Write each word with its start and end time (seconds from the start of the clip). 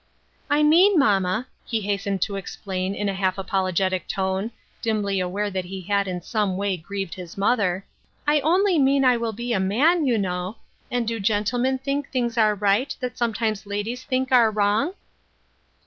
"I 0.49 0.63
mean, 0.63 0.97
mamma," 0.97 1.45
he 1.63 1.81
hastened 1.81 2.23
to 2.23 2.35
explain 2.35 2.95
in 2.95 3.07
a 3.07 3.13
half 3.13 3.37
apologetic 3.37 4.07
tone, 4.07 4.49
dimly 4.81 5.19
aware 5.19 5.51
that 5.51 5.65
he 5.65 5.81
had 5.81 6.07
in 6.07 6.23
some 6.23 6.57
way 6.57 6.75
grieved 6.75 7.13
his 7.13 7.37
mother— 7.37 7.85
"I 8.27 8.39
only 8.39 8.79
mean 8.79 9.05
I 9.05 9.17
will 9.17 9.31
be 9.31 9.53
a 9.53 9.59
man, 9.59 10.07
you 10.07 10.17
know; 10.17 10.55
and 10.89 11.07
do 11.07 11.19
gentlemen 11.19 11.77
think 11.77 12.09
things 12.09 12.35
are 12.35 12.55
right 12.55 12.95
that 12.99 13.15
sometimes 13.19 13.67
ladies 13.67 14.03
think 14.03 14.31
are 14.31 14.49
wrong 14.49 14.95